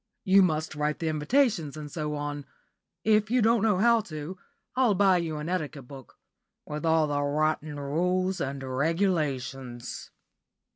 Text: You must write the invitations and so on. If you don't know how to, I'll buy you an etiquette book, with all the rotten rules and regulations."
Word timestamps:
You 0.23 0.41
must 0.41 0.73
write 0.73 0.97
the 0.97 1.09
invitations 1.09 1.77
and 1.77 1.91
so 1.91 2.15
on. 2.15 2.47
If 3.03 3.29
you 3.29 3.39
don't 3.39 3.61
know 3.61 3.77
how 3.77 3.99
to, 4.01 4.35
I'll 4.75 4.95
buy 4.95 5.17
you 5.17 5.37
an 5.37 5.47
etiquette 5.47 5.87
book, 5.87 6.17
with 6.65 6.87
all 6.87 7.05
the 7.05 7.21
rotten 7.21 7.79
rules 7.79 8.41
and 8.41 8.63
regulations." 8.63 10.09